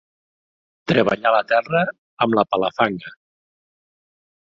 Treballar 0.91 1.35
la 1.35 1.43
terra 1.53 1.83
amb 2.27 2.41
la 2.41 2.47
palafanga”. 2.57 3.17